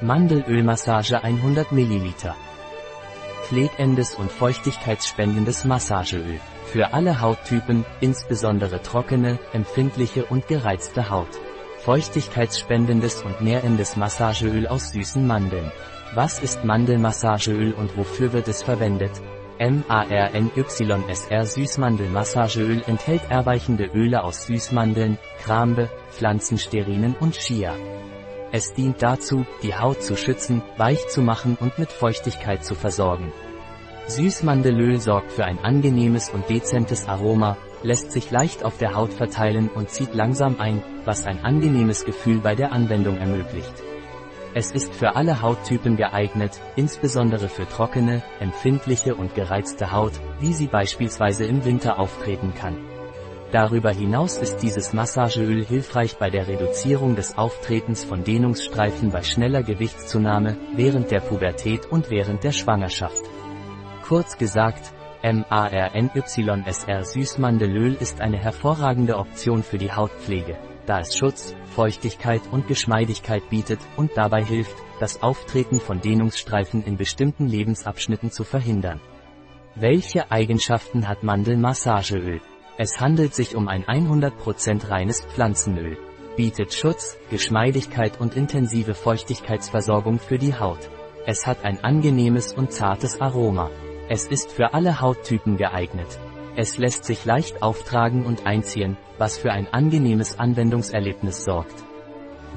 [0.00, 2.12] Mandelölmassage 100 ml.
[3.46, 6.40] Klebendes und feuchtigkeitsspendendes Massageöl.
[6.64, 11.28] Für alle Hauttypen, insbesondere trockene, empfindliche und gereizte Haut.
[11.78, 15.70] Feuchtigkeitsspendendes und nährendes Massageöl aus süßen Mandeln.
[16.14, 19.12] Was ist Mandelmassageöl und wofür wird es verwendet?
[19.60, 27.76] MARNYSR Süßmandelmassageöl enthält erweichende Öle aus Süßmandeln, Krambe, Pflanzensterinen und Chia.
[28.54, 33.32] Es dient dazu, die Haut zu schützen, weich zu machen und mit Feuchtigkeit zu versorgen.
[34.06, 39.68] Süßmandelöl sorgt für ein angenehmes und dezentes Aroma, lässt sich leicht auf der Haut verteilen
[39.68, 43.74] und zieht langsam ein, was ein angenehmes Gefühl bei der Anwendung ermöglicht.
[44.54, 50.68] Es ist für alle Hauttypen geeignet, insbesondere für trockene, empfindliche und gereizte Haut, wie sie
[50.68, 52.76] beispielsweise im Winter auftreten kann.
[53.52, 59.62] Darüber hinaus ist dieses Massageöl hilfreich bei der Reduzierung des Auftretens von Dehnungsstreifen bei schneller
[59.62, 63.22] Gewichtszunahme, während der Pubertät und während der Schwangerschaft.
[64.02, 72.42] Kurz gesagt, MARNYSR Süßmandelöl ist eine hervorragende Option für die Hautpflege da es Schutz, Feuchtigkeit
[72.50, 79.00] und Geschmeidigkeit bietet und dabei hilft, das Auftreten von Dehnungsstreifen in bestimmten Lebensabschnitten zu verhindern.
[79.74, 82.40] Welche Eigenschaften hat Mandelmassageöl?
[82.76, 85.96] Es handelt sich um ein 100% reines Pflanzenöl.
[86.36, 90.90] Bietet Schutz, Geschmeidigkeit und intensive Feuchtigkeitsversorgung für die Haut.
[91.24, 93.70] Es hat ein angenehmes und zartes Aroma.
[94.08, 96.18] Es ist für alle Hauttypen geeignet.
[96.56, 101.84] Es lässt sich leicht auftragen und einziehen, was für ein angenehmes Anwendungserlebnis sorgt.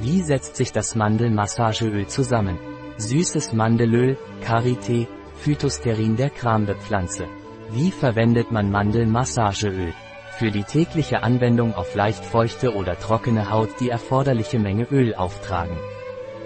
[0.00, 2.58] Wie setzt sich das Mandelmassageöl zusammen?
[2.96, 7.26] Süßes Mandelöl, Karité, Phytosterin der Krambepflanze.
[7.70, 9.92] Wie verwendet man Mandelmassageöl?
[10.38, 15.78] Für die tägliche Anwendung auf leicht feuchte oder trockene Haut die erforderliche Menge Öl auftragen.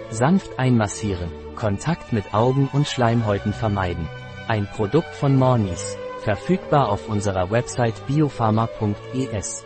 [0.09, 4.07] Sanft einmassieren, Kontakt mit Augen und Schleimhäuten vermeiden.
[4.47, 5.97] Ein Produkt von Mornis.
[6.23, 9.65] Verfügbar auf unserer Website biopharma.es.